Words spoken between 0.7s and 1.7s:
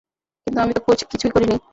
তো কিছুই করিনি।